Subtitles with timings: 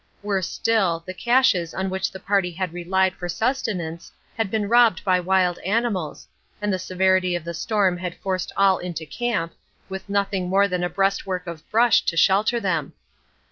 [0.23, 5.03] Worse still, the caches on which the party had relied for sustenance had been robbed
[5.03, 6.27] by wild animals,
[6.59, 9.53] and the severity of the storm had forced all into camp,
[9.89, 12.93] with nothing more than a breastwork of brush to shelter them.